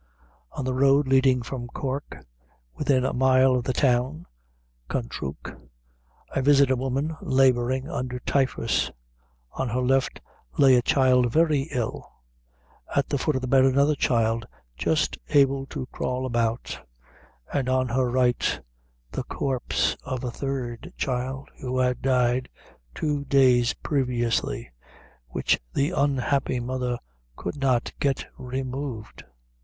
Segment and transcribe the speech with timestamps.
[0.53, 2.25] "'On the road leading from Cork,
[2.73, 4.25] within a mile of the town
[4.89, 5.55] (Kanturk),
[6.35, 8.89] I visited a woman laboring under typhus;
[9.51, 10.19] on her left
[10.57, 12.11] lay a child very ill,
[12.95, 16.81] at the foot of the bed another child just able to crawl about,
[17.53, 18.59] and on her right
[19.11, 22.49] the corpse of a third child who had died
[22.95, 24.71] two days previously,
[25.27, 26.97] which the unhappy mother
[27.35, 29.23] could not get removed.'